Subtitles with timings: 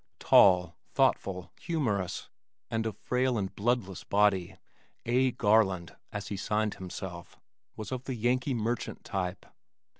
[0.17, 2.31] Tall, thoughtful, humorous
[2.71, 4.57] and of frail and bloodless body,
[5.05, 5.29] "A.
[5.29, 7.37] Garland" as he signed himself,
[7.75, 9.45] was of the Yankee merchant type.